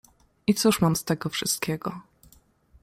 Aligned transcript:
"I 0.47 0.53
cóż 0.53 0.81
mam 0.81 0.95
z 0.95 1.03
tego 1.03 1.29
wszystkiego?" 1.29 2.01